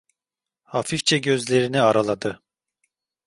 Hafifçe 0.63 1.17
gözlerini 1.17 1.81
araladı. 1.81 2.41